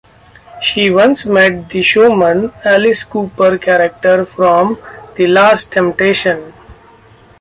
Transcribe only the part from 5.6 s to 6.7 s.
Temptation".